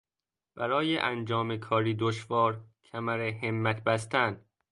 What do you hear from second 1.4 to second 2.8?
کاری دشوار